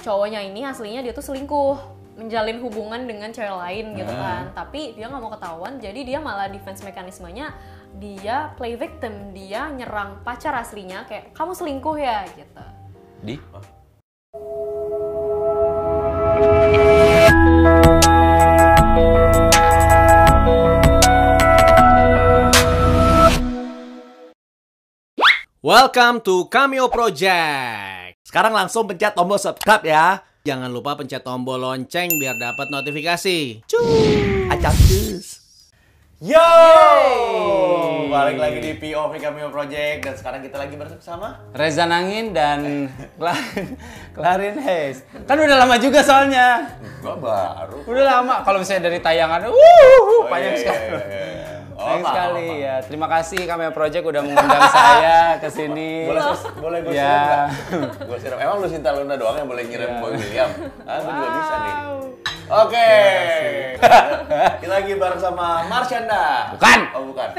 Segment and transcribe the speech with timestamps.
[0.00, 1.76] cowoknya ini aslinya dia tuh selingkuh
[2.16, 4.20] menjalin hubungan dengan cewek lain gitu Hmm.
[4.20, 7.52] kan tapi dia nggak mau ketahuan jadi dia malah defense mekanismenya
[7.96, 12.64] dia play victim dia nyerang pacar aslinya kayak kamu selingkuh ya gitu
[13.20, 13.36] Di?
[25.62, 28.09] Welcome to Cameo Project.
[28.30, 30.22] Sekarang langsung pencet tombol subscribe ya.
[30.46, 33.66] Jangan lupa pencet tombol lonceng biar dapat notifikasi.
[33.66, 34.46] Cuy.
[34.46, 35.39] Acak cus.
[36.20, 36.36] Yo!
[38.12, 43.68] Balik lagi di POV Cameo Project dan sekarang kita lagi bersama Reza Nangin dan Klarin,
[44.12, 45.00] Klarin Hayes.
[45.24, 46.76] Kan udah lama juga soalnya.
[47.00, 47.80] gua baru.
[47.88, 48.44] Udah lama.
[48.44, 50.84] Kalau misalnya dari tayangan, wuh, panjang iya, sekali.
[50.84, 51.48] iya, iya, iya.
[51.72, 52.60] Oh, Sayang apa, sekali apa.
[52.60, 52.74] ya.
[52.84, 56.04] Terima kasih Cameo Project udah mengundang saya ke sini.
[56.04, 56.22] Boleh
[56.60, 57.48] boleh gue Ya.
[57.48, 57.48] siram?
[58.04, 58.36] Gue siram.
[58.36, 59.96] Emang lu Sinta Luna doang yang boleh ngirim Ya.
[59.96, 60.50] Boy William?
[60.84, 61.76] Ah, gue juga bisa nih.
[62.50, 62.90] Oke.
[64.58, 66.50] Kita lagi bareng sama Marsyanda.
[66.52, 66.78] Bukan.
[66.92, 67.28] Oh, bukan.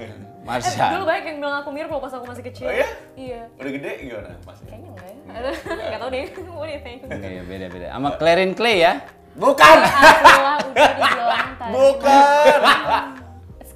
[0.00, 0.08] Eh,
[0.46, 0.88] Marsha.
[0.90, 2.88] dulu banyak yang bilang aku mirip loh pas aku masih kecil Oh, iya?
[3.12, 4.66] iya Udah gede gimana masnya?
[4.66, 5.14] kayaknya enggak ya
[5.90, 7.86] nggak tahu deh what do you think Iya, beda-beda.
[7.92, 8.92] Sama Clarin Clay ya.
[9.32, 9.76] Bukan.
[9.78, 13.06] Itulah udah dibilang tadi Bukan.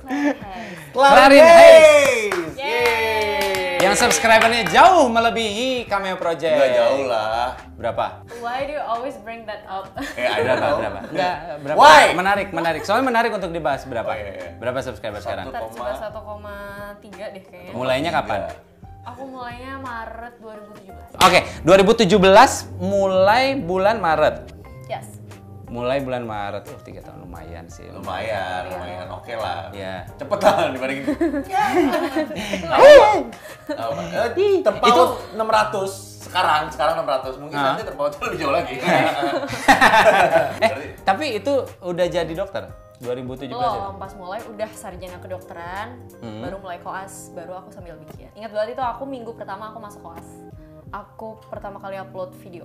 [0.00, 0.78] Claire Hayes.
[0.90, 2.34] Clarin Hayes.
[2.56, 3.43] Yeay.
[3.84, 6.56] Yang subscribernya jauh melebihi Cameo Project.
[6.56, 7.52] Enggak jauh lah.
[7.76, 8.24] Berapa?
[8.40, 9.92] Why do you always bring that up?
[10.16, 10.66] Eh, ada Berapa?
[10.80, 11.00] Berapa?
[11.12, 11.76] Enggak, berapa?
[11.76, 12.02] Why?
[12.16, 12.82] Menarik, menarik.
[12.88, 14.08] Soalnya menarik untuk dibahas berapa?
[14.08, 14.48] Oh, iya, iya.
[14.56, 15.52] Berapa subscriber sekarang?
[15.52, 15.76] Satu.
[15.76, 17.72] Ntar sekitar 1,3 deh kayaknya.
[17.76, 18.40] Mulainya kapan?
[19.04, 21.20] Aku mulainya Maret 2017.
[21.20, 24.48] Oke, 2017 mulai bulan Maret.
[24.88, 25.13] Yes.
[25.74, 27.90] Mulai bulan Maret, oh tiga tahun lumayan sih.
[27.90, 29.10] Lumayan, lumayan.
[29.10, 29.74] Oke lah.
[29.74, 30.06] Ya.
[30.14, 31.04] Cepet lah dibandingin.
[32.70, 34.30] Apa?
[34.38, 37.42] Eh, terpaut Itu- 600 sekarang, sekarang 600.
[37.42, 37.74] Mungkin Ah.
[37.74, 38.76] nanti terpautnya lebih jauh lagi.
[40.62, 40.70] Eh,
[41.02, 43.58] tapi itu udah jadi dokter 2017 ya?
[43.58, 46.38] Belum, pas mulai udah sarjana kedokteran, Hmm.
[46.40, 48.30] baru mulai koas, baru aku sambil bikin.
[48.32, 50.28] Ingat banget itu aku minggu pertama aku masuk koas.
[50.88, 52.62] Aku pertama kali upload video.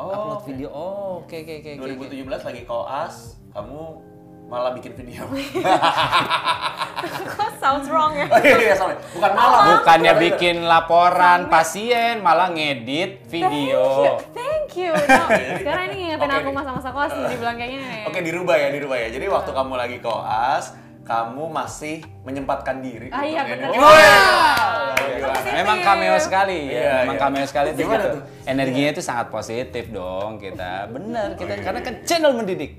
[0.00, 0.68] Upload video.
[0.72, 2.08] Oh, oke oke oke oke.
[2.08, 3.80] 2017 lagi koas, kamu
[4.48, 5.28] malah bikin video.
[7.36, 8.26] Kok sounds wrong ya?
[8.28, 8.96] oh iya, iya, sorry.
[9.16, 9.60] Bukan malah.
[9.80, 14.16] Bukannya bikin laporan pasien, malah ngedit video.
[14.32, 14.92] Thank you.
[14.92, 15.24] No,
[15.60, 17.98] sekarang ini ngingetin Oke, aku masa-masa koas nih dibilang kayak gini.
[18.08, 19.08] Oke, dirubah ya, dirubah ya.
[19.12, 23.08] Jadi waktu kamu lagi koas, kamu masih menyempatkan diri.
[23.12, 23.68] Ah, iya, untuk bener.
[23.72, 23.80] ngedit.
[23.80, 24.89] Wow.
[25.20, 25.36] Gimana?
[25.36, 25.52] Positif.
[25.54, 27.22] Memang cameo sekali ya, Iya, memang iya.
[27.22, 28.08] cameo sekali tuh Gimana gitu.
[28.16, 28.22] tuh?
[28.48, 30.72] Energinya itu sangat positif dong kita.
[30.88, 31.86] Bener kita iya, karena iya.
[31.86, 32.72] kan channel mendidik.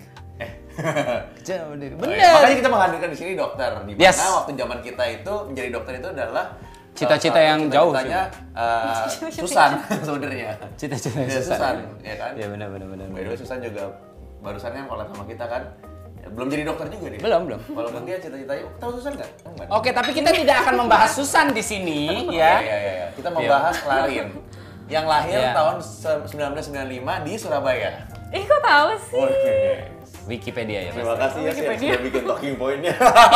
[1.46, 1.96] Channel mendidik.
[2.00, 2.18] Oh, iya.
[2.18, 2.32] Bener.
[2.34, 3.70] Makanya kita menghadirkan di sini dokter.
[3.86, 4.18] Di mana Yes.
[4.18, 6.46] waktu zaman kita itu menjadi dokter itu adalah
[6.92, 9.72] Cita-cita satu yang jauh cita-citanya, eh, Susan
[10.08, 10.52] sebenarnya.
[10.76, 12.32] Cita-cita Iya, Susan, ya kan?
[12.36, 13.06] Iya benar benar benar.
[13.16, 13.84] By the way, Susan juga
[14.44, 15.64] barusannya collab sama kita kan.
[16.28, 17.20] Belum jadi dokter juga dia.
[17.20, 17.60] Belum, belum.
[17.72, 19.30] Walaupun dia cita-citanya, tahu Susan nggak?
[19.44, 19.68] Enggak.
[19.70, 22.54] Oke, tapi kita tidak akan membahas Susan di sini Iya, ya.
[22.62, 22.78] iya, iya.
[22.78, 23.06] iya.
[23.12, 24.28] Kita membahas Klarin
[24.88, 25.52] yang lahir Iya.
[25.52, 27.92] tahun se- 1995 di Surabaya.
[28.30, 29.20] Ih kok tahu sih?
[29.20, 29.60] Oke.
[30.22, 30.92] Wikipedia ya.
[30.94, 32.94] Terima kasih ya sih sudah bikin talking point-nya.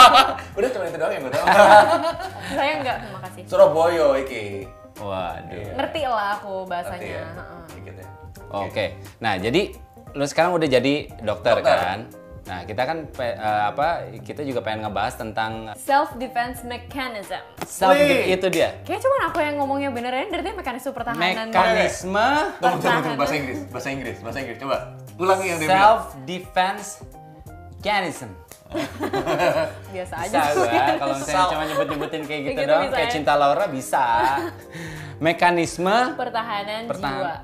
[0.57, 1.45] Udah cuma itu doang yang gue tahu.
[2.55, 3.41] Saya enggak, terima kasih.
[3.43, 4.43] Surabaya iki.
[4.95, 5.67] Waduh.
[5.75, 7.03] Ngerti lah aku bahasanya.
[7.03, 7.25] ya.
[7.83, 8.05] ya.
[8.53, 8.85] Oke.
[9.19, 9.75] Nah, jadi
[10.15, 11.75] lu sekarang udah jadi dokter, Dokter.
[11.75, 11.99] kan?
[12.45, 13.87] Nah, kita kan pe- eh, apa
[14.21, 17.41] kita juga pengen ngebahas tentang Self defense mechanism.
[17.65, 18.31] self Wih.
[18.31, 18.77] itu dia.
[18.81, 21.49] Kayak cuman aku yang ngomongnya beneran dari dia mekanisme pertahanan.
[21.49, 23.17] Mekanisme Tunggu, tunggu, tunggu.
[23.17, 24.57] Bahasa Inggris, bahasa Inggris, bahasa Inggris.
[24.59, 24.77] Coba
[25.15, 25.81] ulangi yang dia bilang.
[25.81, 26.87] self defense
[27.75, 28.29] mechanism.
[29.87, 30.53] Biasa Bisa aja.
[30.53, 30.69] gua
[31.01, 33.13] kalau misalnya cuma nyebut-nyebutin kayak gitu, Kayak gitu doang bisa kayak ya?
[33.13, 34.03] cinta Laura bisa.
[35.25, 37.35] Mekanisme pertahanan Pertahan- jiwa.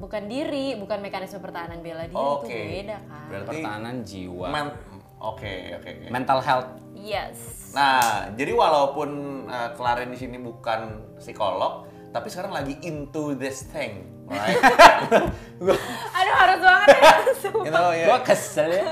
[0.00, 2.48] Bukan diri, bukan mekanisme pertahanan bela diri Oke.
[2.48, 3.26] itu beda kan.
[3.28, 4.48] Berarti pertahanan jiwa.
[4.48, 4.78] men-
[5.20, 6.08] Oke, oke, oke.
[6.08, 6.70] Mental health.
[6.96, 7.36] Yes.
[7.70, 9.08] Nah, jadi walaupun
[9.46, 10.80] uh, Klarin di sini bukan
[11.20, 14.56] psikolog, tapi sekarang lagi into this thing, right?
[16.16, 17.12] Aduh harus banget ya.
[17.52, 18.06] you know, ya.
[18.08, 18.84] Gua kesel ya.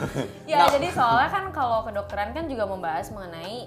[0.54, 0.68] ya Nah.
[0.70, 3.66] jadi soalnya kan kalau kedokteran kan juga membahas mengenai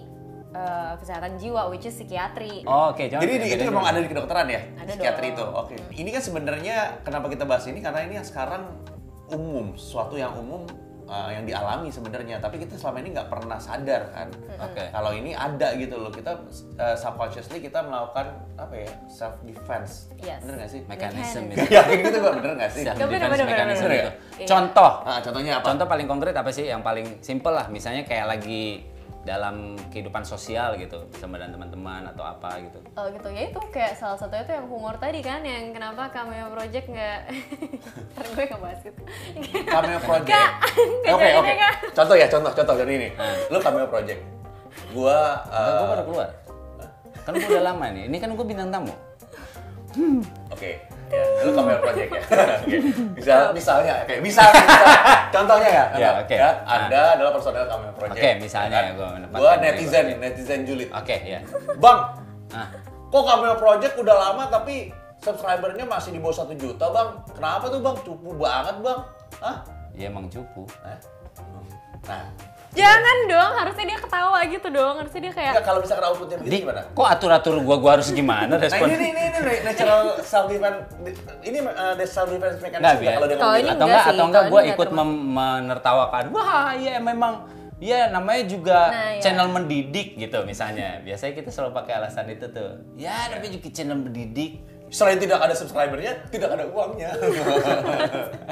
[0.56, 2.63] eh, kesehatan jiwa, which is psikiatri.
[2.63, 4.62] Oh, Oke, jangan Jadi di- itu memang ada di kedokteran ya?
[4.78, 5.36] Ada Psikiatri dong.
[5.36, 5.46] itu.
[5.54, 5.75] Oke.
[5.94, 8.63] Ini kan sebenarnya kenapa kita bahas ini karena ini yang sekarang
[9.28, 10.63] umum, sesuatu yang umum
[11.06, 14.28] uh, yang dialami sebenarnya, tapi kita selama ini nggak pernah sadar kan.
[14.62, 14.86] Oke.
[14.88, 16.31] Kalau ini ada gitu loh, kita
[16.78, 20.13] uh, subconsciously kita melakukan apa ya self defense.
[20.19, 20.40] Yes.
[20.40, 20.81] Bener nggak sih?
[20.86, 21.66] Mekanisme Mekanisme.
[21.66, 21.74] itu.
[21.74, 22.84] Yakin gitu gak bener nggak sih?
[22.86, 23.92] Self Bener, defense bener.
[23.92, 24.12] itu.
[24.40, 24.48] Iya.
[24.48, 24.92] Contoh.
[25.04, 25.66] Ah, contohnya apa?
[25.68, 28.86] Contoh paling konkret apa sih yang paling simple lah, misalnya kayak lagi
[29.25, 32.77] dalam kehidupan sosial gitu bersama dengan teman-teman atau apa gitu.
[32.94, 36.54] Oh gitu ya itu kayak salah satunya tuh yang humor tadi kan yang kenapa cameo
[36.54, 37.19] project nggak
[38.13, 39.01] ntar gue ngebahas gitu
[39.66, 40.30] Cameo project.
[40.30, 40.50] Nggak,
[41.01, 41.50] nggak Oke oke.
[41.50, 41.74] deh, Kak.
[41.98, 43.10] Contoh ya contoh contoh dari ini.
[43.50, 44.22] Lu cameo project.
[44.94, 46.30] Gua Enggak, eh, gue baru keluar.
[47.25, 48.04] Kan gue udah lama nih.
[48.06, 48.94] Ini kan gue bintang tamu.
[50.54, 52.22] Oke, ya, lu cameo project ya.
[52.62, 52.78] Oke.
[53.16, 54.86] Misal, misalnya, oke, misalnya, misal,
[55.36, 55.86] contohnya ya.
[55.96, 56.36] Ya, oke.
[56.36, 56.74] Ya, Nah.
[56.78, 58.22] Anda adalah personel cameo project.
[58.22, 58.84] Oke, misalnya kan?
[58.84, 60.18] ya, gua menempatkan Gua diri netizen, gua.
[60.22, 60.90] netizen julid.
[60.92, 61.40] Oke ya.
[61.78, 62.00] Bang,
[62.46, 62.68] Nah,
[63.10, 64.75] kok cameo project udah lama tapi
[65.19, 67.10] subscribernya masih di bawah satu juta, bang?
[67.34, 67.96] Kenapa tuh, bang?
[68.02, 69.00] Cupu banget, bang.
[69.42, 69.57] Hah?
[69.92, 70.63] ya emang cupu.
[72.06, 72.24] Nah,
[72.75, 76.57] jangan dong harusnya dia ketawa gitu dong harusnya dia kayak enggak, kalau misalkan outputnya begini
[76.62, 76.81] gimana?
[76.86, 78.88] kok atur-atur gua gua harus gimana Nah respon?
[78.88, 80.80] ini, ini, ini, ini natural self defense,
[81.42, 83.74] ini uh, self defense mechanism nggak kalau dia Kalau ngomong ini gitu?
[83.74, 87.33] atau enggak enggak sih, atau enggak enggak ikut mem- menertawakan wah iya memang
[87.75, 89.21] ya namanya juga Nah, iya.
[89.21, 93.98] channel mendidik gitu misalnya biasanya kita selalu pakai alasan itu tuh ya namanya juga channel
[93.98, 97.10] mendidik Selain tidak ada subscribernya, tidak ada uangnya.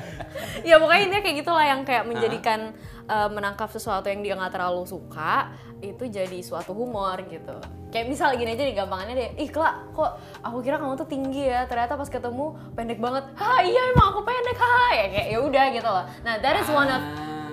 [0.64, 2.60] ya pokoknya intinya kayak gitulah yang kayak menjadikan
[3.06, 5.52] uh, menangkap sesuatu yang dia nggak terlalu suka
[5.84, 7.60] itu jadi suatu humor gitu.
[7.92, 9.30] Kayak misal gini aja nih gampangannya deh.
[9.38, 11.68] Ih Kla, kok aku kira kamu tuh tinggi ya?
[11.68, 13.28] Ternyata pas ketemu pendek banget.
[13.38, 16.06] Ha iya emang aku pendek ha ya kayak ya udah gitu loh.
[16.24, 17.02] Nah that is one of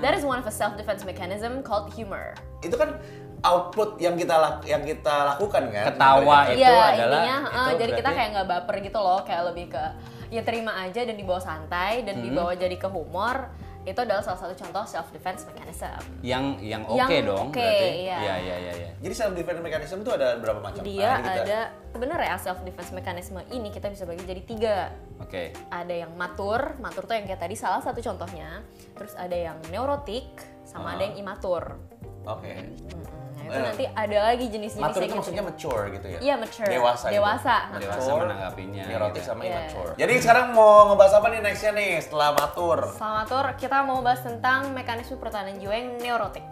[0.00, 2.32] that is one of a self defense mechanism called humor.
[2.62, 2.96] Itu kan
[3.40, 5.84] output yang kita lak- yang kita lakukan kan.
[5.92, 9.20] Ketawa itu Iya adalah- intinya itu eh, jadi kita kayak nggak baper gitu loh.
[9.26, 9.84] Kayak lebih ke
[10.30, 13.50] ya terima aja dan dibawa santai dan dibawa jadi ke humor
[13.80, 15.96] itu adalah salah satu contoh self defense mechanism.
[16.20, 17.88] Yang yang oke Yang dong oke, berarti.
[18.04, 18.16] iya.
[18.20, 18.90] iya iya iya iya.
[19.00, 20.84] Jadi self defense mechanism itu ada berapa macam?
[20.84, 24.76] dia Nah, kita- ada sebenarnya self defense mechanism ini kita bisa bagi jadi tiga.
[25.16, 25.56] Oke.
[25.72, 28.60] Ada yang matur matur tuh yang kayak tadi salah satu contohnya.
[28.94, 30.28] Terus ada yang neurotik
[30.62, 31.80] sama ada yang imatur
[32.22, 32.52] Oke.
[32.52, 33.19] nah
[33.50, 35.18] itu Eh, nanti ada lagi jenis-jenisnya Matur itu gitu.
[35.18, 36.18] maksudnya mature gitu ya?
[36.20, 36.66] Iya, mature.
[36.66, 37.04] Dewasa.
[37.04, 37.14] gitu.
[37.18, 37.56] Dewasa.
[37.74, 39.26] Dewasa Mature, menanggapinya, Neurotik gitu.
[39.26, 39.50] sama Iya.
[39.50, 39.90] immature.
[39.98, 42.78] Jadi sekarang mau ngebahas apa nih nextnya nih setelah matur?
[42.94, 46.44] Selamat Tur, kita mau bahas tentang mekanisme pertahanan jiwa yang neurotik.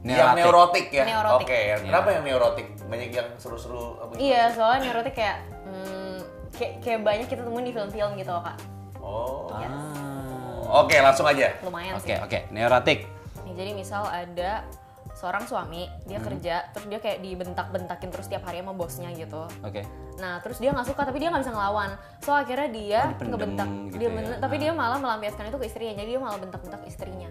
[0.00, 1.04] Yang neurotik ya?
[1.04, 1.46] Neurotik.
[1.48, 2.66] Oke, kenapa yang neurotik?
[2.84, 4.20] Banyak yang seru-seru apa gitu?
[4.22, 6.16] Iya, soalnya neurotik kayak hmm,
[6.52, 8.56] kayak, kayak banyak kita temuin di film-film gitu loh, Kak.
[9.00, 9.48] Oh.
[9.48, 10.84] Ah.
[10.84, 11.52] Oke, langsung aja.
[11.60, 12.16] Lumayan oke sih.
[12.16, 13.04] oke neurotik
[13.44, 14.64] Nih, jadi misal ada
[15.24, 16.28] seorang suami, dia Hmm.
[16.28, 19.48] kerja, terus dia kayak dibentak-bentakin terus tiap hari sama bosnya gitu.
[19.64, 19.80] oke
[20.14, 21.90] Nah, terus dia nggak suka, tapi dia nggak bisa ngelawan.
[22.22, 24.36] So akhirnya dia Oh, ngebentak, gitu dia ya.
[24.38, 24.60] tapi Ah.
[24.60, 25.94] dia malah melampiaskan itu ke istrinya.
[25.96, 27.30] Jadi dia malah bentak-bentak istrinya.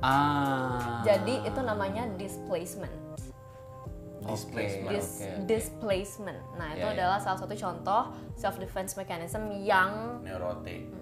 [0.00, 2.94] ah Jadi itu namanya displacement.
[4.20, 4.92] Displacement.
[4.92, 5.44] Dis- oke.
[5.44, 6.40] displacement.
[6.54, 6.96] Nah, itu Ya, ya.
[6.96, 10.92] adalah salah satu contoh self defense mechanism yang Neurotik.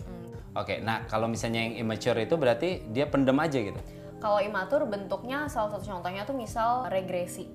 [0.56, 3.78] Oke, nah kalau misalnya yang immature itu berarti dia pendem aja gitu.
[4.18, 7.46] Kalau imatur bentuknya salah satu contohnya tuh misal regresi.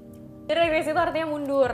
[0.47, 1.71] Jadi regresi itu artinya mundur.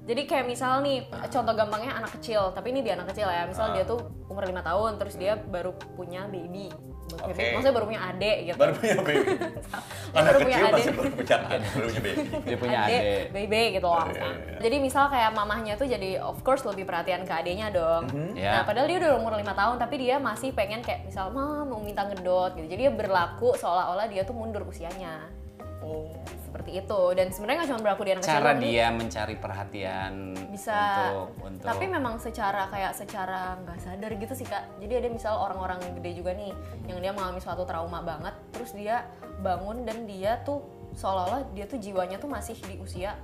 [0.00, 3.46] Jadi kayak misal nih, contoh gampangnya anak kecil, tapi ini dia anak kecil ya.
[3.46, 6.72] Misal dia tuh umur lima tahun, terus dia baru punya baby.
[7.10, 7.38] Baru punya Oke.
[7.40, 8.58] baby, Maksudnya baru punya adik gitu.
[8.58, 9.26] Baru punya baby.
[10.18, 10.96] Anak Baru punya kecil masih adik.
[10.98, 12.22] baru punya adik, baru punya baby.
[12.46, 14.06] Dia punya adik, baby gitu loh.
[14.06, 14.58] Iya, iya, iya.
[14.60, 18.04] Jadi misal kayak mamahnya tuh jadi of course lebih perhatian ke adiknya dong.
[18.34, 18.60] Ya.
[18.60, 21.80] Nah padahal dia udah umur lima tahun tapi dia masih pengen kayak misal mah mau
[21.80, 22.66] minta ngedot gitu.
[22.66, 25.39] Jadi dia berlaku seolah-olah dia tuh mundur usianya.
[25.80, 26.12] Oh.
[26.44, 27.00] Seperti itu.
[27.16, 30.12] Dan sebenarnya nggak cuma berlaku di anak kecil Cara dia mencari perhatian
[30.50, 30.76] bisa
[31.14, 35.38] untuk untuk tapi memang secara kayak secara nggak sadar gitu sih kak jadi ada misal
[35.38, 36.50] orang-orang gede juga nih
[36.90, 39.06] yang dia mengalami suatu trauma banget terus dia
[39.40, 40.60] bangun dan dia tuh
[40.98, 43.14] seolah-olah dia tuh jiwanya tuh masih di usia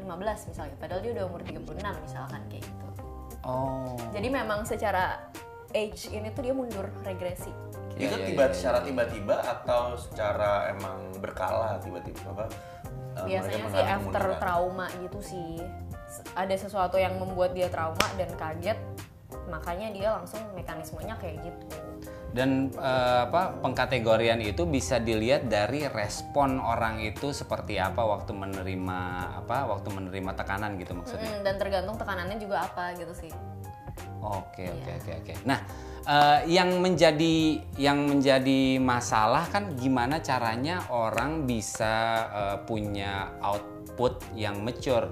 [0.00, 0.08] 15
[0.50, 1.76] misalnya padahal dia udah umur 36
[2.08, 2.86] misalkan kayak gitu
[3.40, 3.96] Oh.
[4.12, 5.16] jadi memang secara
[5.72, 7.48] age ini tuh dia mundur regresi
[7.96, 12.44] Iya, itu iya, tiba iya, secara tiba-tiba atau secara emang berkala tiba-tiba apa?
[13.18, 14.38] eh, biasanya sih after kemunduran?
[14.40, 15.58] trauma gitu sih
[16.34, 18.78] ada sesuatu yang membuat dia trauma dan kaget
[19.46, 21.66] makanya dia langsung mekanismenya kayak gitu
[22.30, 28.98] Dan eh, apa pengkategorian itu bisa dilihat dari respon orang itu seperti apa waktu menerima
[29.42, 31.26] apa waktu menerima tekanan gitu maksudnya.
[31.26, 33.34] Mm, dan tergantung tekanannya juga apa gitu sih
[34.22, 34.78] Oke Iya.
[34.78, 35.34] oke oke oke.
[35.42, 35.58] Nah,
[36.06, 41.94] eh, yang menjadi yang menjadi masalah kan gimana caranya orang bisa
[42.30, 45.10] eh, punya output yang mature,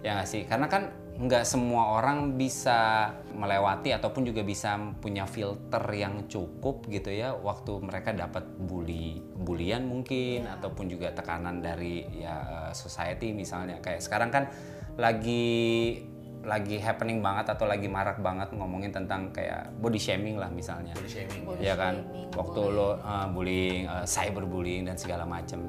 [0.00, 0.42] ya nggak sih?
[0.48, 3.06] Karena kan nggak semua orang bisa
[3.38, 9.86] melewati ataupun juga bisa punya filter yang cukup gitu ya waktu mereka dapat bully bulian
[9.86, 12.34] mungkin ataupun juga tekanan dari ya
[12.66, 14.50] eh, society misalnya kayak sekarang kan
[14.98, 16.02] lagi
[16.44, 20.92] lagi happening banget atau lagi marak banget ngomongin tentang kayak body shaming lah misalnya.
[20.96, 21.42] Body shaming.
[21.44, 22.04] Body ya kan?
[22.04, 25.68] shaming, Waktu lo uh, bullying, uh, cyberbullying dan segala macam.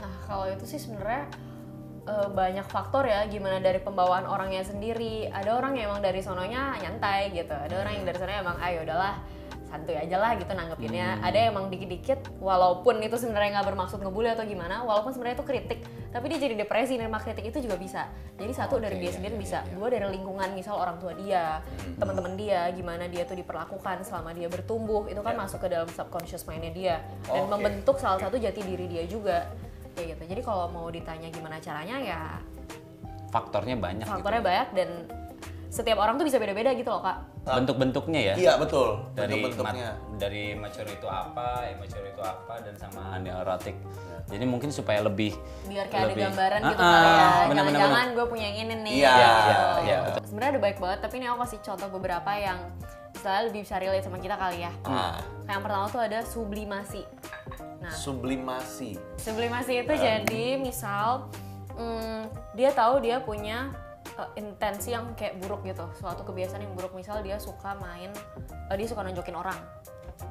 [0.00, 1.28] nah kalau itu sih sebenarnya
[2.08, 6.72] eh, banyak faktor ya gimana dari pembawaan orangnya sendiri ada orang yang emang dari sononya
[6.80, 9.20] nyantai gitu ada orang yang dari sononya emang ayo udahlah
[9.70, 11.22] santuy aja lah gitu nanggepinnya.
[11.22, 15.46] Ada yang emang dikit-dikit walaupun itu sebenarnya nggak bermaksud ngebully atau gimana walaupun sebenarnya itu
[15.46, 18.10] kritik tapi dia jadi depresi nerima kritik itu juga bisa.
[18.34, 19.58] Jadi satu dari Oke, dia iya, sendiri iya, bisa.
[19.62, 19.72] iya.
[19.78, 21.62] dua dari lingkungan misal orang tua dia
[21.96, 26.42] teman-teman dia gimana dia tuh diperlakukan selama dia bertumbuh itu kan masuk ke dalam subconscious
[26.50, 26.96] mindnya dia.
[27.30, 29.46] Dan membentuk salah satu jati diri dia juga.
[29.94, 30.22] Kayak gitu.
[30.34, 32.20] Jadi kalau mau ditanya gimana caranya ya
[33.30, 34.50] Faktornya banyak faktornya gitu.
[34.50, 34.88] banyak dan
[35.70, 38.34] setiap orang tuh bisa beda-beda gitu loh kak Bentuk-bentuknya ya.
[38.36, 39.00] Iya betul.
[39.10, 39.90] dari Bentuk-bentuknya.
[40.14, 43.74] dari mature itu apa, immature itu apa dan sama neurotic.
[44.26, 45.32] Jadi mungkin supaya lebih
[45.64, 48.46] biar kayak lebih- ada gambaran gitu Ah, kali ya ah, bener, bener, jangan-jangan gue punya
[48.46, 49.24] yang ini nih Iya, gitu.
[49.40, 50.22] iya, iya, betul.
[50.28, 52.58] sebenarnya ada baik banget tapi ini aku kasih contoh beberapa yang
[53.10, 57.02] misalnya lebih bisa relate sama kita kali ya Ah, Kayak yang pertama tuh ada sublimasi
[57.80, 58.90] nah sublimasi.
[59.16, 61.26] sublimasi itu jadi misal
[61.72, 62.20] mm,
[62.52, 63.72] dia tahu dia punya
[64.34, 65.84] intensi yang kayak buruk gitu.
[65.98, 68.10] Suatu kebiasaan yang buruk misal dia suka main
[68.68, 69.58] uh, dia suka nonjokin orang.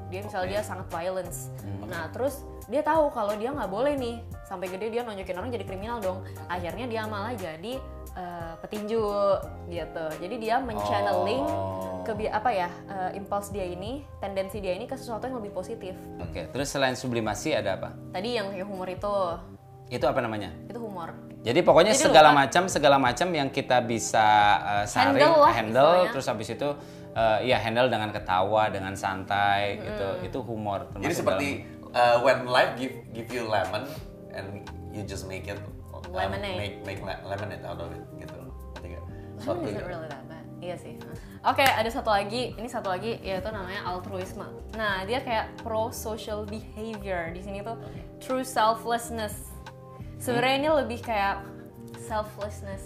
[0.10, 1.50] Dia misal dia sangat violence.
[1.90, 5.66] Nah terus dia tahu kalau dia nggak boleh nih sampai gede dia nonjokin orang jadi
[5.66, 6.22] kriminal dong.
[6.46, 7.82] Akhirnya dia malah jadi
[8.14, 9.06] uh, petinju
[9.70, 10.06] gitu.
[10.22, 11.46] Jadi dia menchanneling
[12.00, 12.08] Oh.
[12.08, 15.94] kebi apa ya uh, impulse dia ini tendensi dia ini ke sesuatu yang lebih positif.
[16.18, 17.90] Oke, terus selain sublimasi ada apa?
[18.10, 19.14] tadi yang kayak humor itu
[19.90, 20.54] Itu apa namanya?
[20.70, 21.10] itu humor
[21.42, 24.28] Jadi pokoknya Jadi segala macam segala macam yang kita bisa
[24.62, 26.70] uh, saring, Handle lah handle, terus habis itu
[27.16, 30.08] uh, ya handle dengan ketawa, dengan santai gitu.
[30.24, 30.92] Itu humor.
[31.00, 31.48] Jadi seperti
[31.96, 33.88] uh, when life give give you lemon
[34.36, 35.58] and you just make it
[35.96, 36.58] um, Lemonade.
[36.60, 38.40] make make le- lemonade out of it gitu.
[38.76, 39.04] Ngerti nggak?
[39.40, 39.82] Isn't gitu.
[39.88, 40.46] really that bad?
[40.60, 40.94] Iya sih.
[41.48, 42.52] Oke, ada satu lagi.
[42.60, 44.44] Ini satu lagi yaitu namanya altruisme.
[44.76, 47.32] Nah, dia kayak pro social behavior.
[47.32, 47.80] Di sini tuh
[48.20, 49.49] true selflessness.
[50.20, 51.42] Sebenarnya ini lebih kayak
[51.98, 52.84] selflessness.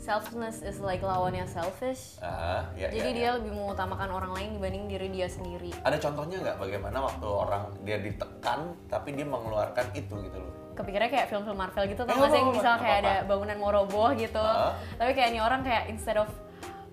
[0.00, 2.16] Selflessness is like lawannya selfish.
[2.18, 3.30] Ah, ya, Jadi ya, dia ya.
[3.36, 5.76] lebih mengutamakan orang lain dibanding diri dia sendiri.
[5.84, 10.54] Ada contohnya nggak bagaimana waktu orang dia ditekan tapi dia mengeluarkan itu gitu loh.
[10.72, 12.40] Kepikirannya kayak film-film Marvel gitu Eh, tau gak sih?
[12.40, 14.40] apa-apa, Misal kayak ada bangunan mau roboh gitu.
[14.40, 14.72] Ah.
[14.96, 16.30] Tapi kayak ini orang kayak instead of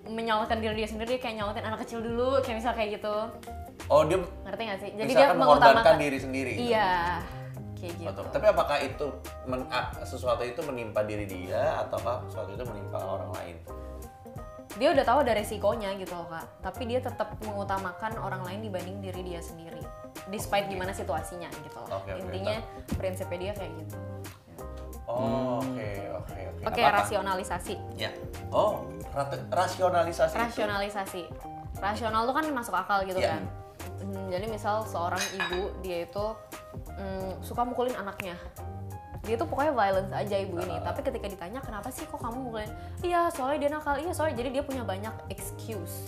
[0.04, 3.16] menyelamatkan diri dia sendiri dia kayak nyelamatin anak kecil dulu kayak misal kayak gitu
[3.88, 4.90] Oh dia ngerti gak sih?
[4.92, 6.52] Jadi dia mengutamakan diri sendiri.
[6.52, 6.76] gitu.
[7.78, 8.08] Kayak gitu.
[8.10, 8.24] Betul.
[8.30, 9.06] Tapi apakah itu
[9.44, 9.70] men-
[10.02, 13.56] sesuatu itu menimpa diri dia ataukah sesuatu itu menimpa orang lain?
[14.76, 19.02] Dia udah tahu ada resikonya gitu loh kak, tapi dia tetap mengutamakan orang lain dibanding
[19.02, 19.82] diri dia sendiri,
[20.28, 21.98] despite gimana situasinya gitu loh.
[21.98, 22.14] Oke.
[22.14, 22.62] Intinya
[22.94, 23.96] prinsipnya dia kayak gitu.
[25.08, 25.88] Oh, oke,
[26.20, 26.62] oke, oke.
[26.68, 27.74] Oke, rasionalisasi.
[27.96, 28.12] Ya.
[28.52, 30.36] Oh, rat- rasionalisasi.
[30.36, 31.22] itu- Rasionalisasi.
[31.80, 33.40] Rasional tuh kan masuk akal gitu Iya.
[33.40, 33.42] kan.
[33.98, 36.26] Hmm, jadi misal seorang ibu dia itu
[36.96, 38.36] mm, suka mukulin anaknya.
[39.26, 40.76] Dia tuh pokoknya violence aja ibu ini.
[40.78, 40.92] Ah.
[40.92, 42.70] Tapi ketika ditanya kenapa sih kok kamu mukulin?
[43.02, 43.96] Iya soalnya dia nakal.
[43.98, 46.06] Iya soalnya jadi dia punya banyak excuse.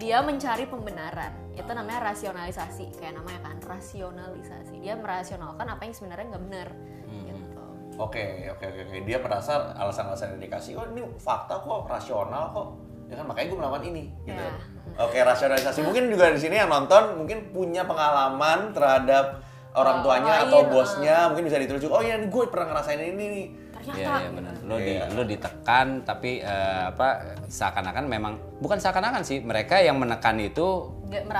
[0.00, 1.32] Dia mencari pembenaran.
[1.52, 2.96] Itu namanya rasionalisasi.
[2.96, 4.80] Kayak namanya kan rasionalisasi.
[4.80, 6.68] Dia merasionalkan apa yang sebenarnya nggak benar.
[7.04, 7.26] Hmm.
[7.28, 7.64] Gitu.
[8.00, 8.96] Oke, oke, oke.
[9.04, 12.68] Dia merasa alasan-alasan yang dikasih, oh ini fakta kok, rasional kok.
[13.12, 14.38] Ya kan makanya gue melakukan ini, gitu.
[14.38, 14.54] Ya.
[14.98, 15.84] Oke, rasionalisasi.
[15.86, 20.60] Mungkin juga di sini yang nonton mungkin punya pengalaman terhadap orang Orang tuanya lain, atau
[20.66, 21.86] bosnya, mungkin bisa dituju.
[21.94, 23.46] Oh iya, gue pernah ngerasain ini nih.
[23.70, 23.96] Ternyata.
[23.96, 24.54] Iya, iya benar.
[24.66, 25.04] Lo di Iya.
[25.14, 27.08] lo ditekan tapi eh, apa
[27.48, 30.90] seakan-akan memang bukan seakan-akan sih mereka yang menekan itu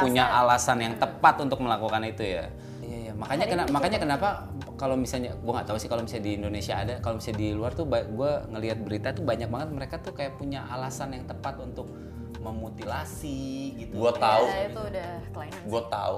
[0.00, 2.48] punya alasan yang tepat untuk melakukan itu ya.
[2.80, 3.12] Iya, iya.
[3.12, 4.48] Makanya kena, makanya kenapa
[4.80, 7.76] kalau misalnya gua nggak tahu sih kalau misalnya di Indonesia ada, kalau misalnya di luar
[7.76, 11.92] tuh gua ngelihat berita tuh banyak banget mereka tuh kayak punya alasan yang tepat untuk
[12.40, 13.38] memutilasi
[13.78, 13.92] gitu.
[13.98, 15.62] Gue tahu, Ya, itu udah kelainan.
[15.62, 16.16] gue tahu.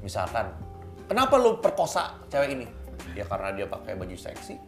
[0.00, 0.46] Misalkan,
[1.06, 2.66] kenapa lu perkosa cewek ini?
[3.14, 4.58] Ya karena dia pakai baju seksi,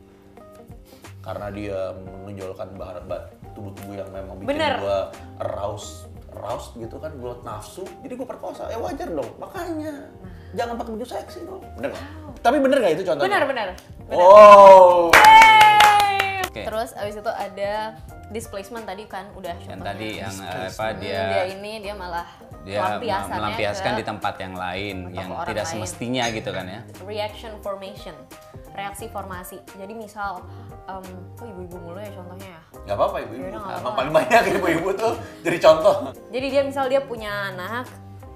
[1.21, 4.75] karena dia menonjolkan bahan ba- tubuh-tubuh yang memang bikin Bener.
[4.77, 4.99] gue
[5.41, 8.67] aroused, aroused gitu kan, gue nafsu, jadi gue perkosa.
[8.67, 10.11] Ya wajar dong, makanya
[10.53, 11.63] jangan pakai baju seksi dong.
[11.75, 12.07] Bener nggak?
[12.43, 13.27] Tapi bener gak itu contohnya?
[13.27, 13.67] Benar, benar.
[14.13, 15.09] Oh,
[16.55, 16.63] Oke.
[16.63, 17.73] Terus abis itu ada
[18.29, 19.91] displacement tadi kan udah Yang contohnya.
[19.91, 22.27] tadi yang eh, apa Hmm, dia dia ini dia malah
[22.63, 22.79] dia
[23.27, 25.73] melampiaskan ke di tempat yang lain yang tidak lain.
[25.75, 26.81] semestinya gitu kan ya.
[27.03, 28.15] reaction formation
[28.73, 30.47] reaksi formasi jadi misal
[30.85, 33.47] em kok ibu-ibu mulu ya contohnya ya nggak apa-apa ibu-ibu.
[33.51, 35.95] Emang paling banyak ibu-ibu tuh jadi contoh.
[36.29, 37.85] jadi dia misal dia punya anak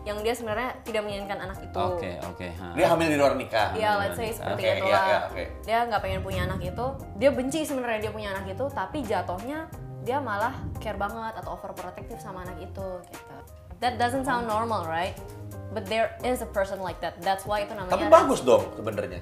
[0.08, 2.48] yang dia sebenarnya tidak menginginkan anak itu Oke, oke.
[2.48, 2.72] ha.
[2.72, 3.76] Dia hamil di luar nikah.
[3.76, 5.04] Iya, let's say seperti Oke, itu iya, lah.
[5.04, 5.44] iya, oke.
[5.68, 9.68] Dia nggak pengen punya anak itu, dia benci sebenarnya dia punya anak itu, tapi jatuhnya
[10.00, 13.36] dia malah care banget atau overprotective sama anak itu gitu.
[13.78, 15.12] That doesn't sound normal, right?
[15.68, 17.20] But there is a person like that.
[17.20, 19.20] That's why itu namanya Tapi bagus dong sebenarnya.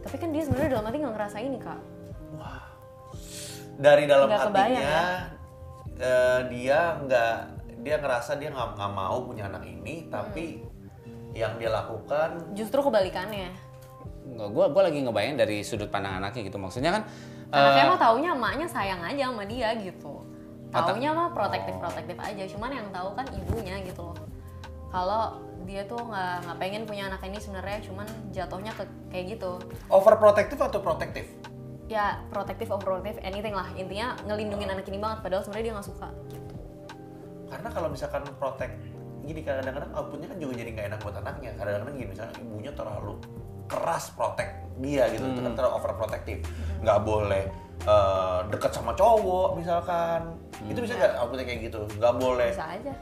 [0.00, 1.80] tapi kan dia sebenarnya dalam hati nggak ngerasa ini kak
[3.76, 5.04] Dari dalam Nggak kebayang, hatinya
[6.00, 7.34] eh, dia nggak
[7.80, 10.64] dia ngerasa dia nggak nggak mau punya anak ini, tapi
[11.32, 13.54] yang dia lakukan justru kebalikannya.
[14.30, 16.58] Nggak, gua gua lagi ngebayang dari sudut pandang anaknya gitu.
[16.60, 17.02] Maksudnya kan
[17.50, 20.22] anaknya eh, mah taunya emaknya sayang aja sama dia gitu.
[20.70, 22.44] Taunya mah protektif protektif aja.
[22.46, 24.16] Cuman yang tahu kan ibunya gitu loh.
[24.90, 29.58] Kalau dia tuh nggak nggak pengen punya anak ini sebenarnya cuman jatuhnya ke kayak gitu.
[29.90, 31.26] Overprotective atau protektif?
[31.90, 33.66] ya protektif overprotective anything lah.
[33.74, 36.08] Intinya ngelindungin anak ini banget padahal sebenarnya dia nggak suka
[37.60, 38.72] Karena kalau misalkan protek
[39.20, 41.50] gini kadang-kadang outputnya kan juga jadi nggak enak buat anaknya.
[41.60, 43.14] Kadang-kadang gini misalnya ibunya terlalu
[43.68, 44.48] keras protek
[44.80, 46.40] dia gitu, itu kan terlalu overprotective.
[46.80, 47.44] Nggak boleh
[47.84, 50.40] eh, deket sama cowok misalkan.
[50.72, 51.80] Itu bisa nggak outputnya kayak gitu?
[52.00, 52.48] Nggak boleh.
[52.48, 52.94] bisa aja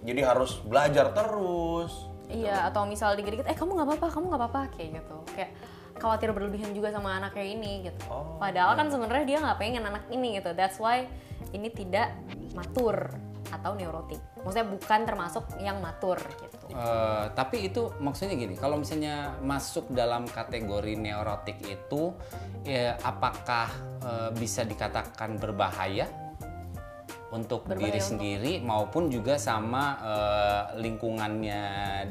[0.00, 1.92] Jadi harus belajar terus.
[2.32, 5.16] Iya, atau misal dikit-dikit, eh kamu nggak apa-apa, kamu nggak apa-apa, kayak gitu.
[5.36, 5.50] Kayak
[6.00, 8.00] khawatir berlebihan juga sama anaknya ini gitu.
[8.08, 10.56] Oh, Padahal kan sebenarnya dia nggak pengen anak ini gitu.
[10.56, 11.04] That's why
[11.52, 12.16] ini tidak
[12.56, 13.12] matur
[13.66, 14.22] atau neurotik.
[14.46, 16.66] Maksudnya bukan termasuk yang matur gitu.
[16.70, 22.14] Eh, tapi itu maksudnya gini, kalau misalnya masuk dalam kategori neurotik itu,
[22.62, 23.66] ya, apakah
[24.06, 26.06] eh, bisa dikatakan berbahaya
[27.34, 31.62] untuk Berbahaya diri untuk- sendiri maupun juga sama eh, lingkungannya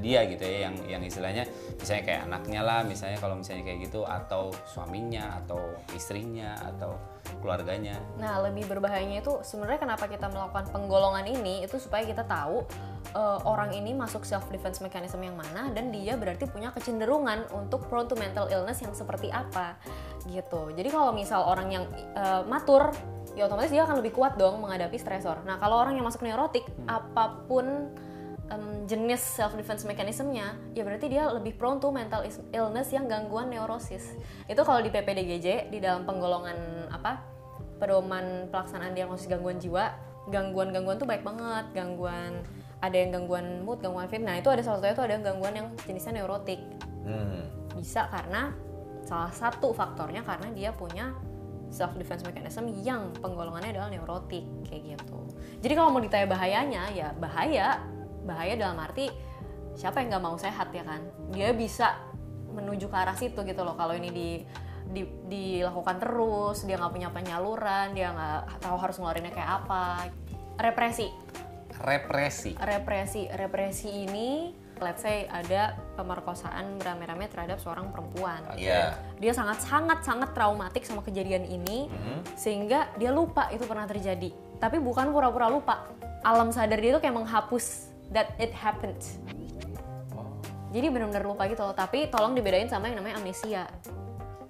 [0.03, 1.47] dia gitu ya, yang yang istilahnya
[1.79, 5.59] misalnya kayak anaknya lah, misalnya kalau misalnya kayak gitu, atau suaminya, atau
[5.95, 6.99] istrinya, atau
[7.39, 7.97] keluarganya.
[8.19, 12.67] Nah, lebih berbahayanya itu sebenarnya kenapa kita melakukan penggolongan ini itu supaya kita tahu
[13.15, 17.87] eh, orang ini masuk self defense mechanism yang mana dan dia berarti punya kecenderungan untuk
[17.87, 19.79] prone to mental illness yang seperti apa
[20.27, 20.73] gitu.
[20.75, 22.91] Jadi kalau misal orang yang eh, matur
[23.35, 25.43] ya otomatis dia akan lebih kuat dong menghadapi stresor.
[25.43, 27.91] Nah, kalau orang yang masuk neurotik apa pun
[28.49, 32.23] em, jenis self defense mechanismnya ya berarti dia lebih prone to mental
[32.55, 34.15] illness yang gangguan neurosis.
[34.47, 37.21] Itu kalau di PPDGJ di dalam penggolongan apa
[37.75, 39.91] pedoman pelaksanaan diagnosis gangguan jiwa
[40.31, 41.65] gangguan-gangguan tuh baik banget.
[41.75, 42.41] Gangguan
[42.79, 44.23] ada yang gangguan mood gangguan fit.
[44.23, 46.63] Nah itu ada salah satunya tuh ada yang gangguan yang jenisnya neurotik.
[47.05, 47.45] Hmm.
[47.77, 48.49] bisa karena
[49.05, 51.13] salah satu faktornya karena dia punya
[51.75, 55.19] self defense mechanism yang penggolongannya adalah neurotik kayak gitu.
[55.59, 57.83] Jadi kalau mau ditanya bahayanya ya bahaya,
[58.23, 59.11] bahaya dalam arti
[59.75, 61.03] siapa yang nggak mau sehat ya kan?
[61.35, 61.99] Dia bisa
[62.55, 64.29] menuju ke arah situ gitu loh kalau ini di,
[64.87, 70.07] di- dilakukan terus, dia nggak punya penyaluran, dia nggak tahu harus ngeluarinnya kayak apa.
[70.55, 71.11] Represi,
[71.83, 72.55] Represi.
[72.55, 78.43] represi, represi ini let's say ada pemerkosaan beramai-ramai terhadap seorang perempuan.
[78.55, 78.95] Iya.
[79.19, 81.87] dia sangat sangat sangat traumatik sama kejadian ini
[82.35, 84.31] sehingga dia lupa itu pernah terjadi.
[84.59, 85.87] Tapi bukan pura-pura lupa.
[86.25, 88.99] Alam sadar dia tuh kayak menghapus that it happened.
[90.75, 91.75] Jadi benar-benar lupa gitu loh.
[91.75, 93.63] Tapi tolong dibedain sama yang namanya amnesia.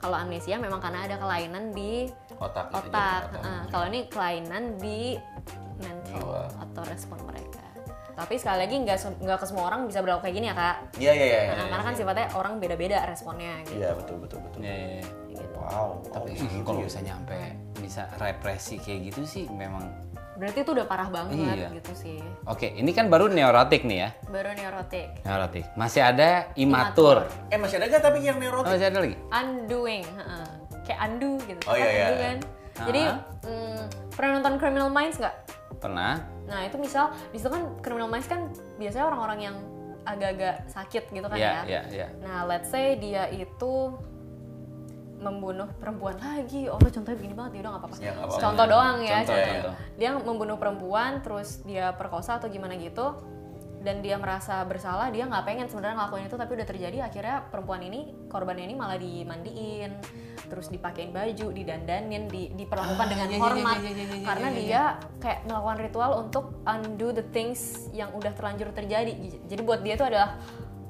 [0.02, 2.68] Kalau amnesia memang karena ada kelainan di Otak.
[2.74, 3.22] gitu, otak.
[3.32, 5.18] Heeh, kalau ini kelainan di
[5.82, 6.42] mental Jiwa.
[6.62, 7.65] atau respon mereka
[8.16, 11.12] tapi sekali lagi nggak nggak ke semua orang bisa berlaku kayak gini ya kak Iya
[11.12, 11.42] iya iya.
[11.54, 13.76] Nah, karena kan sifatnya orang beda-beda responnya gitu.
[13.78, 14.60] Iya betul betul betul.
[14.64, 15.06] Ya, ya, ya.
[15.56, 16.00] Wow.
[16.08, 16.88] Tapi oh, gitu kalau ya.
[16.88, 17.38] bisa nyampe
[17.76, 19.84] bisa represi kayak gitu sih memang
[20.36, 21.70] Berarti itu udah parah banget Iya.
[21.80, 22.20] gitu sih.
[22.44, 24.10] Oke, ini kan baru neurotik nih ya.
[24.28, 25.24] Baru neurotik.
[25.24, 25.64] Neurotik.
[25.80, 27.24] Masih ada imatur.
[27.48, 28.76] Eh masih ada gak tapi yang Oh, neurotik?
[28.76, 29.16] masih ada lagi?
[29.32, 30.48] Undoing, heeh.
[30.84, 31.62] kayak undo gitu.
[31.66, 32.04] Oh, iya, Kan iya.
[32.06, 32.38] undo kan.
[32.84, 33.18] Jadi Ah.
[33.48, 35.36] mm, pernah nonton Criminal Minds nggak?
[35.82, 36.14] Pernah?
[36.48, 39.56] Nah itu misal di situ kan Criminal Minds kan biasanya orang-orang yang
[40.06, 41.62] agak-agak sakit gitu kan Iya, ya.
[41.66, 42.08] iya, iya.
[42.22, 43.98] Nah let's say dia itu
[45.18, 46.70] membunuh perempuan lagi.
[46.70, 47.98] Oh contohnya begini banget ya udah nggak apa-apa.
[48.04, 48.14] Ya.
[48.30, 49.18] Contoh doang ya.
[49.26, 49.54] Contoh, contoh.
[49.58, 49.74] contoh.
[49.98, 53.35] Dia membunuh perempuan terus dia perkosa atau gimana gitu
[53.86, 57.86] dan dia merasa bersalah dia nggak pengen sebenarnya ngelakuin itu tapi udah terjadi akhirnya perempuan
[57.86, 59.94] ini korbannya ini malah dimandiin
[60.50, 64.48] terus dipakein baju didandanin di, diperlakukan dengan iya, iya, hormat iya, iya, iya, iya, karena
[64.50, 64.84] iya, dia
[65.22, 69.14] kayak melakukan ritual untuk undo the things yang udah terlanjur terjadi
[69.46, 70.42] jadi buat dia itu adalah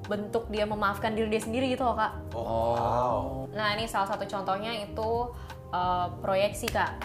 [0.05, 3.19] bentuk dia memaafkan diri dia sendiri gitu loh kak Oh, wow.
[3.55, 5.31] Nah ini salah satu contohnya itu
[5.71, 6.99] uh, proyeksi kak.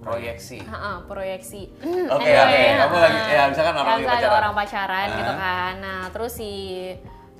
[0.00, 0.58] Proyeksi.
[0.64, 1.62] Ha-ha, proyeksi.
[2.08, 2.60] Oke, oke.
[2.80, 4.32] Kamu lagi- ya, misalkan orang ada pacaran.
[4.32, 5.72] orang pacaran gitu kan.
[5.78, 6.52] Nah terus si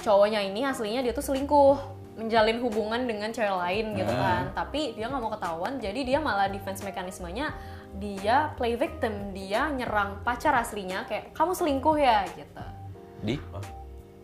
[0.00, 1.76] cowoknya ini aslinya dia tuh selingkuh
[2.20, 4.52] menjalin hubungan dengan cewek lain gitu kan.
[4.52, 7.52] Tapi dia nggak mau ketahuan, jadi dia malah defense mekanismenya
[7.96, 12.64] dia play victim, dia nyerang pacar aslinya kayak kamu selingkuh ya gitu.
[13.24, 13.34] Di?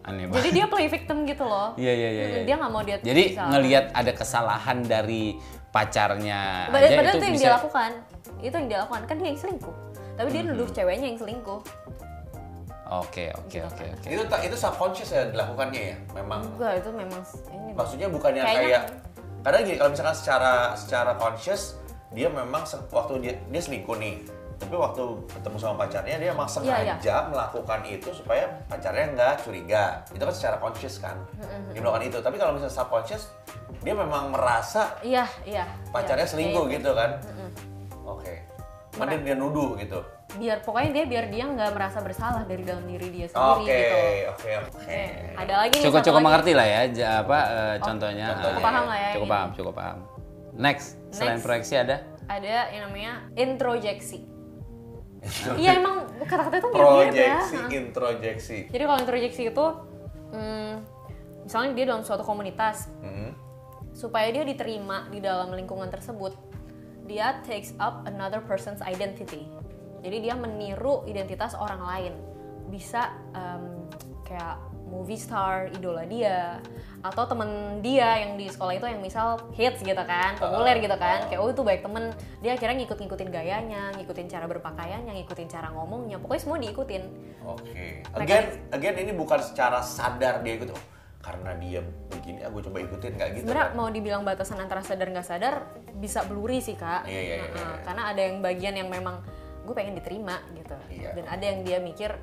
[0.07, 0.39] Aneh banget.
[0.39, 1.75] Jadi dia play victim gitu loh.
[1.75, 2.41] Iya, iya, iya, iya.
[2.47, 5.35] Dia nggak mau dia Jadi ngelihat ada kesalahan dari
[5.77, 6.41] pacarnya
[6.73, 7.91] Padahal, aja padahal itu itu yang bisa dia lakukan.
[8.41, 9.03] Itu yang dia lakukan.
[9.05, 9.77] Kan dia yang selingkuh.
[10.17, 11.61] Tapi dia nuduh ceweknya yang selingkuh.
[12.87, 14.07] Oke, oke, oke, oke.
[14.07, 16.41] Itu itu subconscious ya dilakukannya ya, memang.
[16.55, 17.71] Enggak, itu memang ini.
[17.75, 18.85] Maksudnya bukannya Kayaknya- kayak
[19.47, 21.79] Kadang gini kalau misalkan secara secara conscious
[22.11, 24.27] dia memang waktu dia dia selingkuh nih.
[24.59, 30.03] Tapi waktu ketemu sama pacarnya dia emang sengaja Iya, melakukan itu supaya pacarnya nggak curiga.
[30.11, 31.15] Itu kan secara conscious kan.
[31.71, 32.19] Dia melakukan itu.
[32.19, 33.31] Tapi kalau misalnya subconscious
[33.81, 35.65] dia memang merasa Iya, iya.
[35.91, 37.11] pacarnya iya, selingkuh kayak gitu kan.
[38.05, 38.35] Oke.
[38.93, 40.01] Kemudian dia nuduh gitu.
[40.37, 43.97] Biar pokoknya dia biar dia nggak merasa bersalah dari dalam diri dia sendiri gitu.
[43.97, 44.51] oke, oke.
[44.75, 45.01] Oke.
[45.35, 46.27] Ada lagi nih cukup cukup lagi.
[46.27, 46.81] mengerti lah ya
[47.17, 48.51] apa eh, contohnya contohnya.
[48.51, 49.33] Cukup paham lah ya cukup ini.
[49.33, 49.99] paham cukup paham
[50.57, 51.45] next selain Next.
[51.45, 54.19] proyeksi ada Ada yang namanya introjeksi.
[55.55, 57.39] Iya emang kata-kata itu mirip-mirip ya.
[57.39, 58.59] Proyeksi, introjeksi.
[58.69, 59.67] Jadi kalau introjeksi itu,
[60.31, 60.73] hmm,
[61.43, 63.31] misalnya dia dalam suatu komunitas, Hmm.
[63.97, 66.37] Supaya dia diterima di dalam lingkungan tersebut,
[67.09, 69.49] dia takes up another person's identity.
[70.05, 72.13] Jadi dia meniru identitas orang lain.
[72.69, 73.89] Bisa em,
[74.29, 76.63] kayak movie star, idola dia,
[77.03, 81.27] atau temen dia yang di sekolah itu yang misal hits gitu kan, populer gitu kan,
[81.27, 86.23] kayak oh itu baik temen, dia akhirnya ngikut-ngikutin gayanya, ngikutin cara berpakaiannya, ngikutin cara ngomongnya,
[86.23, 87.03] pokoknya semua diikutin.
[87.43, 88.07] Oke.
[88.15, 90.71] Mereka- Again, again ini bukan secara sadar dia ikut.
[90.71, 90.83] Oh,
[91.27, 93.43] karena dia begini, aku coba ikutin nggak gitu.
[93.51, 93.75] Sebenarnya kan?
[93.75, 95.55] mau dibilang batasan antara sadar nggak sadar
[95.99, 97.03] bisa blurry sih kak.
[97.11, 97.83] Iya, iya, iya, Heeh, iya.
[97.83, 99.27] Karena ada yang bagian yang memang
[99.67, 100.79] gue pengen diterima gitu.
[100.95, 101.19] Iya.
[101.19, 102.15] Dan ada yang dia mikir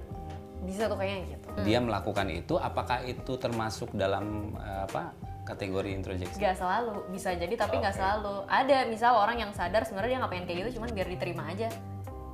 [0.63, 1.47] bisa tuh kayaknya gitu.
[1.67, 5.11] dia melakukan itu apakah itu termasuk dalam eh, apa
[5.43, 7.99] kategori introjeksi Gak selalu bisa jadi tapi nggak Oke.
[7.99, 8.35] selalu.
[8.47, 11.67] Ada misal orang yang sadar sebenarnya dia nggak pengen kayak gitu cuman biar diterima aja.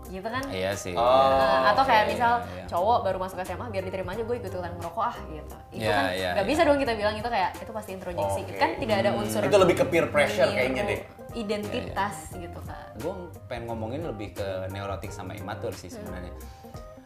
[0.09, 0.41] Gitu kan?
[0.49, 1.05] iya sih Oh.
[1.37, 2.65] Nah, atau kayak misal iya, iya.
[2.65, 5.55] cowok baru masuk SMA biar diterima aja gue ikut ikutan merokok ah gitu.
[5.69, 6.51] Itu Iya, kan iya, nggak iya.
[6.51, 8.41] bisa dong kita bilang itu kayak itu pasti introjeksi.
[8.41, 8.57] Oke.
[8.57, 10.99] Kan tidak ada unsur Itu lebih ke peer pressure kayaknya deh.
[11.37, 12.89] Identitas gitu kan.
[12.99, 13.13] gue
[13.47, 16.33] pengen ngomongin lebih ke neurotik sama imatur sih sebenarnya.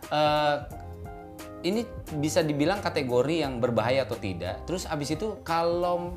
[0.09, 0.57] Eh,
[1.63, 1.83] ini
[2.17, 4.63] bisa dibilang kategori yang berbahaya atau tidak.
[4.63, 6.15] Terus abis itu kalau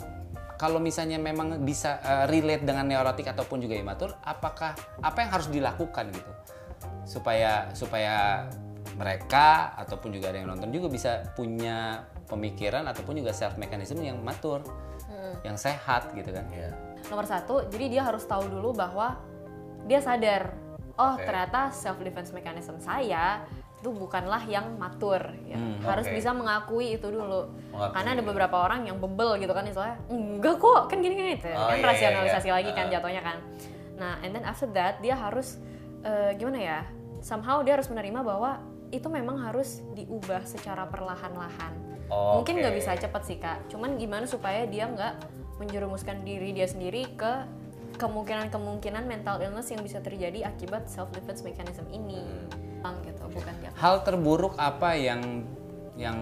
[0.56, 4.72] kalau misalnya memang bisa eh, relate dengan neurotik ataupun juga imatur, apakah
[5.02, 6.32] apa yang harus dilakukan gitu
[7.06, 8.44] supaya supaya
[8.98, 14.18] mereka ataupun juga ada yang nonton juga bisa punya pemikiran ataupun juga self mechanism yang
[14.20, 14.66] matur,
[15.46, 16.44] yang sehat gitu kan.
[16.50, 16.74] Iya.
[17.06, 19.20] Nomor satu, jadi dia harus tahu dulu bahwa
[19.86, 20.50] dia sadar,
[20.98, 21.22] oh Oke.
[21.22, 25.60] ternyata self defense mechanism saya itu bukanlah yang matur, ya.
[25.60, 27.52] Hmm, harus bisa mengakui itu dulu.
[27.70, 27.92] Mengakui.
[27.94, 31.68] Karena ada beberapa orang yang bebel gitu kan, istilahnya enggak kok, kan gini-gini itu, Oh,
[31.70, 32.54] kan iya, iya, rasionalisasi iya.
[32.56, 33.36] lagi kan jatuhnya kan.
[34.00, 35.60] Nah, and then after that dia harus
[36.02, 36.80] eh, gimana ya?
[37.20, 38.62] Somehow dia harus menerima bahwa
[38.94, 41.74] itu memang harus diubah secara perlahan-lahan.
[42.06, 42.60] Mungkin Oke.
[42.62, 43.66] nggak bisa cepet sih kak.
[43.66, 45.14] Cuman gimana supaya dia nggak
[45.58, 47.32] menjerumuskan diri dia sendiri ke
[47.96, 52.22] kemungkinan-kemungkinan mental illness yang bisa terjadi akibat self defense mechanism ini.
[52.84, 53.72] Bang gitu, bukan dia.
[53.74, 55.42] Hal terburuk apa yang
[55.96, 56.18] yang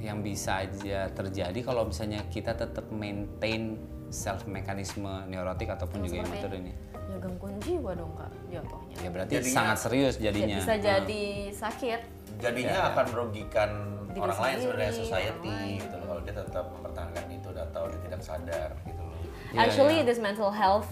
[0.00, 3.76] yang bisa aja terjadi kalau misalnya kita tetap maintain
[4.10, 6.72] self mekanisme neurotik ataupun juga Seperti imatur ini?
[7.10, 8.96] Ya gangguan jiwa dong kak, jatuhnya.
[8.96, 10.56] Ya berarti Jadinya- sangat serius Ya, jadinya.
[10.62, 10.84] bisa Hmm.
[10.84, 12.00] jadi sakit.
[12.38, 12.90] Jadinya Ya, ya.
[12.94, 13.70] akan merugikan
[14.10, 16.06] Diri orang lain sebenarnya society orang gitu loh.
[16.06, 19.18] Kalau dia tetap mempertahankan itu atau dia tidak sadar gitu loh.
[19.50, 20.06] Iya, Actually, iya.
[20.06, 20.90] this mental health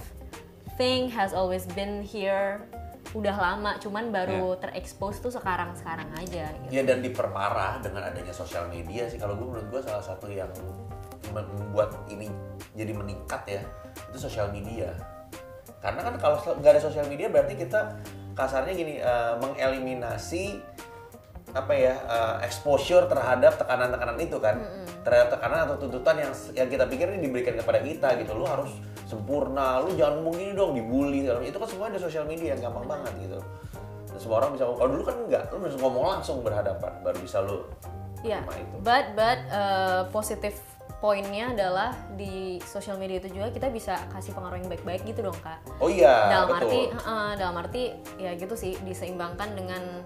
[0.74, 2.62] thing has always been here
[3.10, 6.52] udah lama, cuman baru terekspos tuh sekarang-sekarang aja.
[6.52, 6.68] Gitu.
[6.70, 9.16] Ya dan diperparah dengan adanya sosial media sih.
[9.16, 10.50] Kalau gue menurut gue salah satu yang
[11.28, 12.28] membuat ini
[12.72, 13.62] jadi meningkat ya
[14.08, 14.92] itu sosial media.
[15.78, 17.98] Karena kan kalau nggak ada sosial media berarti kita
[18.34, 20.58] kasarnya gini eh, mengeliminasi
[21.54, 24.58] apa ya eh, exposure terhadap tekanan-tekanan itu kan.
[25.06, 28.34] Terhadap tekanan atau tuntutan yang yang kita pikir ini diberikan kepada kita gitu.
[28.36, 28.68] Lu harus
[29.08, 32.68] sempurna lu jangan ngomong gini dong dibully segala itu kan semua ada sosial media yang
[32.68, 33.40] gampang banget gitu.
[34.12, 37.40] Dan semua orang bisa kalau dulu kan enggak lu harus ngomong langsung berhadapan baru bisa
[37.40, 37.64] lu
[38.18, 38.76] Iya, terima itu.
[38.82, 40.58] but but uh, positif
[40.98, 45.38] poinnya adalah di sosial media itu juga kita bisa kasih pengaruh yang baik-baik gitu dong
[45.38, 45.62] kak.
[45.78, 47.82] oh iya dalam betul arti, uh, dalam arti
[48.18, 50.02] ya gitu sih diseimbangkan dengan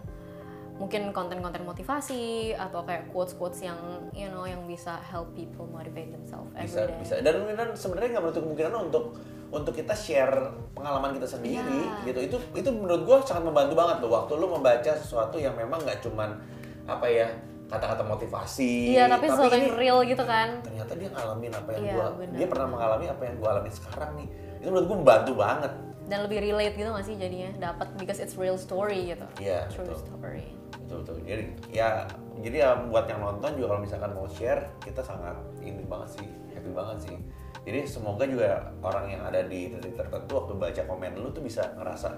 [0.76, 3.78] mungkin konten-konten motivasi atau kayak quotes-quotes yang
[4.12, 6.98] you know yang bisa help people motivate themselves bisa every day.
[7.00, 9.04] bisa dan dan sebenarnya nggak menutup kemungkinan untuk
[9.52, 10.32] untuk kita share
[10.72, 12.08] pengalaman kita sendiri Iya.
[12.08, 15.80] gitu itu itu menurut gua sangat membantu banget loh waktu lu membaca sesuatu yang memang
[15.84, 16.40] nggak cuman
[16.88, 17.28] apa ya
[17.72, 20.60] kata-kata motivasi Iya, tapi sesuatu ini yang real gitu kan.
[20.60, 22.36] ternyata dia ngalamin apa yang Iya, gua benar.
[22.36, 26.18] dia pernah mengalami apa yang gua alami sekarang nih itu menurut gua membantu banget Dan
[26.22, 29.24] lebih relate gitu gak sih jadinya dapat because it's real story gitu.
[29.38, 30.02] Iya, True betul.
[30.04, 30.44] story.
[30.74, 31.88] betul betul jadi ya
[32.36, 36.28] jadi ya buat yang nonton juga kalau misalkan mau share kita sangat ini banget sih
[36.52, 37.16] happy banget sih
[37.62, 41.64] jadi semoga juga orang yang ada di titik tertentu waktu baca komen lu tuh bisa
[41.72, 42.12] ngerasa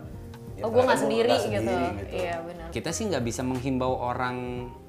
[0.62, 1.50] oh, gue ternyata nggak gua sendiri, nggak gitu.
[1.50, 2.14] sendiri gitu.
[2.14, 2.66] Iya, benar.
[2.70, 4.38] Kita sih nggak bisa menghimbau orang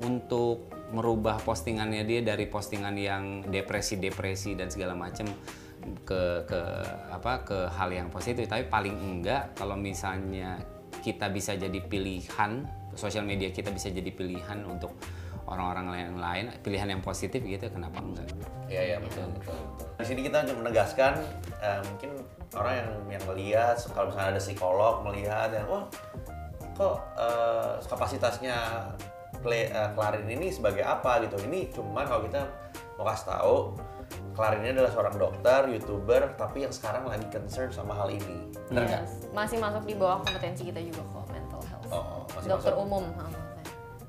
[0.03, 5.25] untuk merubah postingannya dia dari postingan yang depresi-depresi dan segala macam
[6.05, 6.61] ke ke
[7.13, 10.57] apa ke hal yang positif tapi paling enggak kalau misalnya
[11.05, 12.65] kita bisa jadi pilihan
[12.97, 14.97] sosial media kita bisa jadi pilihan untuk
[15.45, 18.25] orang-orang lain lain pilihan yang positif gitu kenapa enggak
[18.65, 19.84] Iya iya betul betul.
[19.95, 21.13] Di sini kita untuk menegaskan
[21.63, 22.11] eh, mungkin
[22.55, 25.83] orang yang yang melihat kalau misalnya ada psikolog melihat yang oh
[26.75, 28.55] kok eh, kapasitasnya
[29.39, 31.39] Cle- eh, Clarin ini sebagai apa gitu.
[31.47, 32.43] Ini cuman kalau kita
[32.99, 33.55] mau kasih tahu
[34.35, 38.51] Clarin ini adalah seorang dokter, youtuber, tapi yang sekarang lagi concern sama hal ini.
[38.67, 38.83] Benar?
[39.07, 39.31] Yes.
[39.31, 41.87] Masih masuk di bawah kompetensi kita juga kok mental health.
[41.87, 42.83] Oh, masih Dokter masuk.
[42.83, 43.05] umum.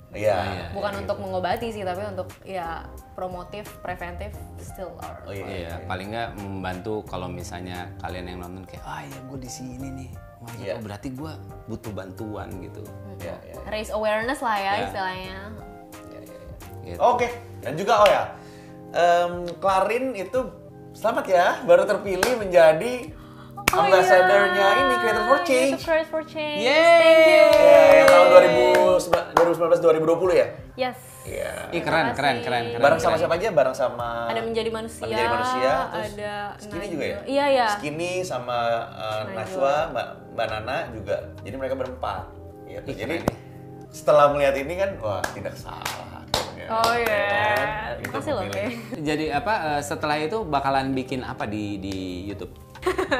[0.07, 0.39] Ha, maksudnya.
[0.47, 0.67] Iya.
[0.73, 5.21] Bukan untuk mengobati sih, tapi untuk ya promotif, preventif, still are.
[5.27, 5.47] Oh iya.
[5.47, 9.89] Iya, paling nggak membantu kalau misalnya kalian yang nonton kayak, ah ya gue di sini
[9.91, 10.73] nih, Wah, ya, Iya.
[10.77, 11.33] oh, berarti gue
[11.67, 12.83] butuh bantuan gitu.
[13.19, 13.55] Iya, iya.
[13.67, 14.85] Raise awareness lah ya Ya.
[14.87, 15.39] istilahnya.
[16.13, 16.55] Iya, iya, iya.
[16.93, 16.99] Gitu.
[17.01, 17.29] Oke,
[17.65, 18.23] dan juga oh ya,
[18.93, 20.39] em, Clarin itu
[20.93, 23.11] selamat ya, baru terpilih menjadi
[23.77, 24.81] Oh ambassadornya iya.
[24.81, 25.81] ini Creator for Change.
[25.85, 26.65] Creator for Change.
[26.65, 26.97] Yeay.
[26.97, 27.45] Thank you.
[27.61, 28.27] Ya, yang tahun
[29.37, 30.49] 2019 2020 ya?
[30.81, 30.99] Yes.
[31.29, 31.53] Iya.
[31.77, 32.81] Ih keren, keren, keren, keren.
[32.81, 33.53] Bareng sama siapa aja?
[33.53, 35.05] Bareng sama Ada menjadi manusia.
[35.05, 37.19] Menjadi manusia, terus ada Skinny juga ya?
[37.29, 37.67] Iya ya.
[37.77, 38.57] Skinny sama
[38.97, 39.37] uh, Najwa.
[39.37, 41.17] Najwa, Mbak, Mbak Nana juga.
[41.45, 42.23] Jadi mereka berempat.
[42.65, 42.89] Gitu.
[42.89, 43.37] Ih, Jadi keren
[43.93, 46.25] setelah melihat ini kan, wah tidak salah.
[46.67, 47.07] Oh iya.
[47.07, 47.69] Ya kan?
[48.03, 48.45] Itu Makasih loh.
[49.13, 52.66] Jadi apa eh, setelah itu bakalan bikin apa di di YouTube?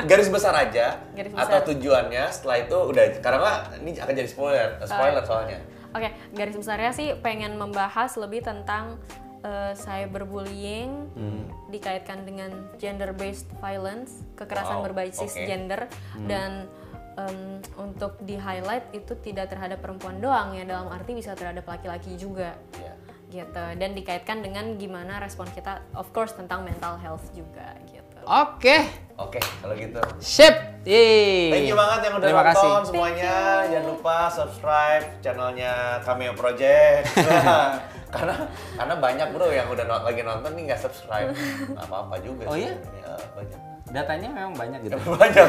[0.05, 1.69] Garis besar aja Garis atau besar.
[1.69, 5.59] tujuannya setelah itu udah karena ini akan jadi spoiler spoiler soalnya
[5.91, 9.01] Oke, garis besarnya sih pengen membahas lebih tentang
[9.41, 11.49] eh, cyberbullying Hmm.
[11.67, 15.47] dikaitkan dengan gender based violence, kekerasan Wow, berbasis oke.
[15.47, 15.89] gender
[16.23, 16.69] dan
[17.15, 17.39] em,
[17.77, 22.53] untuk di highlight itu tidak terhadap perempuan doang ya dalam arti bisa terhadap laki-laki juga
[22.77, 22.93] ya.
[23.27, 28.06] gitu dan dikaitkan dengan gimana respon kita of course tentang mental health juga gitu.
[28.27, 28.77] Oke,
[29.15, 30.55] oke kalau gitu sip.
[30.83, 31.51] Yeay.
[31.51, 32.87] thank you banget yang udah Terima nonton kasih.
[32.87, 33.35] semuanya
[33.67, 37.11] jangan lupa subscribe channelnya Cameo Project
[38.15, 38.35] karena
[38.79, 41.35] karena banyak bro yang udah lagi nonton nih nggak subscribe
[41.75, 42.75] nggak apa-apa juga Oh sih iya?
[43.03, 44.95] Ya, banyak Datanya memang banyak gitu.
[45.15, 45.47] banyak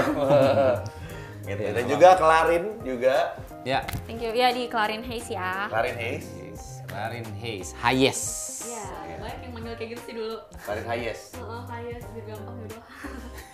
[1.45, 3.15] gitu Ya, dan nggak juga Kelarin juga
[3.63, 3.79] ya.
[4.03, 4.35] Thank you.
[4.35, 5.71] Ya di Clarin Hayes ya.
[5.71, 6.25] Klarin Hayes
[6.97, 8.21] Karin Hayes, Hayes.
[8.65, 10.41] Ya, banyak yang manggil kayak gitu sih dulu.
[10.65, 12.81] Klarin Hayes Oh, Hayes biar gampang ya udah.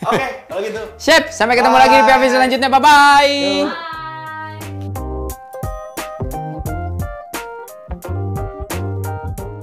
[0.08, 2.70] oke kalau gitu Sip, sampai ketemu lagi di PV selanjutnya.
[2.72, 2.88] Bye bye.
[3.68, 3.93] Bye.